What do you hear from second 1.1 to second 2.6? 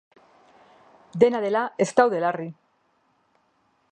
Dena dela, ez daude larri.